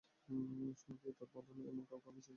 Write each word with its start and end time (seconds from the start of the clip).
সোনা 0.77 0.95
দিয়ে 0.99 1.13
দাঁত 1.17 1.29
বাঁধানো 1.35 1.61
এমন 1.63 1.83
কাউকে 1.89 2.07
আমি 2.09 2.21
চিনি 2.21 2.25
না। 2.25 2.29